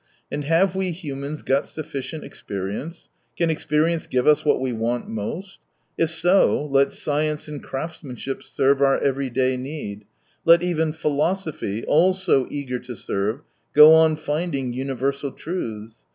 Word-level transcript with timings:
And 0.31 0.45
have 0.45 0.73
we 0.73 0.89
humans 0.91 1.43
got 1.43 1.67
sufficient 1.67 2.23
experience? 2.23 3.07
Can 3.37 3.51
experience 3.51 4.07
give 4.07 4.25
us 4.25 4.43
what 4.43 4.59
we 4.59 4.73
want 4.73 5.07
most? 5.07 5.59
If 5.95 6.09
so, 6.09 6.65
let 6.65 6.91
science 6.91 7.47
and 7.47 7.61
craftsmanship 7.63 8.41
serve 8.41 8.81
our 8.81 8.97
everyday 8.97 9.57
need, 9.57 10.05
let 10.43 10.63
even 10.63 10.91
philosophy, 10.91 11.85
also 11.85 12.47
eager 12.49 12.79
to 12.79 12.95
serve, 12.95 13.41
go 13.73 13.93
on 13.93 14.15
finding 14.15 14.73
universal 14.73 15.31
truths. 15.33 15.99